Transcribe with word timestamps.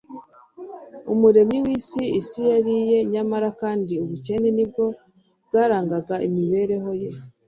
Umuremyi 1.13 1.57
w'isi, 1.65 2.03
isi 2.19 2.39
yari 2.51 2.73
iye, 2.81 2.99
nyamara 3.13 3.49
kandi 3.61 3.93
ubukene 4.03 4.49
nibwo 4.57 4.83
bwarangaga 5.45 6.15
imibereho 6.29 6.89
Ye 7.01 7.09